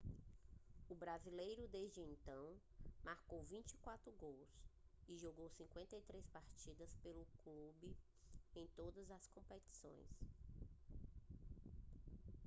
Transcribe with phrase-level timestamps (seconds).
[0.89, 2.55] o brasileiro desde então
[3.03, 4.49] marcou 24 gols
[5.07, 7.95] e jogou 53 partidas pelo clube
[8.55, 10.09] em todas as competições